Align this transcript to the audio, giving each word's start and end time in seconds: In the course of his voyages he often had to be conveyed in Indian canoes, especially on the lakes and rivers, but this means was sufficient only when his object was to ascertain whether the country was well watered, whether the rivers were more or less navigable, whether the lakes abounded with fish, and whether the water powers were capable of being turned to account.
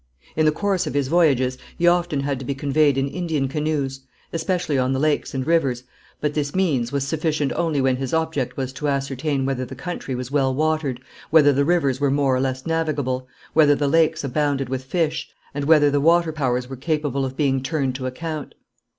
In 0.35 0.47
the 0.47 0.51
course 0.51 0.87
of 0.87 0.95
his 0.95 1.09
voyages 1.09 1.59
he 1.77 1.85
often 1.85 2.21
had 2.21 2.39
to 2.39 2.45
be 2.45 2.55
conveyed 2.55 2.97
in 2.97 3.07
Indian 3.07 3.47
canoes, 3.47 3.99
especially 4.33 4.75
on 4.75 4.93
the 4.93 4.99
lakes 4.99 5.35
and 5.35 5.45
rivers, 5.45 5.83
but 6.19 6.33
this 6.33 6.55
means 6.55 6.91
was 6.91 7.05
sufficient 7.07 7.53
only 7.53 7.81
when 7.81 7.97
his 7.97 8.11
object 8.11 8.57
was 8.57 8.73
to 8.73 8.87
ascertain 8.87 9.45
whether 9.45 9.63
the 9.63 9.75
country 9.75 10.15
was 10.15 10.31
well 10.31 10.55
watered, 10.55 11.01
whether 11.29 11.53
the 11.53 11.65
rivers 11.65 11.99
were 12.01 12.09
more 12.09 12.35
or 12.35 12.39
less 12.41 12.65
navigable, 12.65 13.27
whether 13.53 13.75
the 13.75 13.87
lakes 13.87 14.23
abounded 14.23 14.69
with 14.69 14.85
fish, 14.85 15.29
and 15.53 15.65
whether 15.65 15.91
the 15.91 16.01
water 16.01 16.31
powers 16.33 16.67
were 16.67 16.75
capable 16.75 17.23
of 17.23 17.37
being 17.37 17.61
turned 17.61 17.93
to 17.93 18.07
account. 18.07 18.55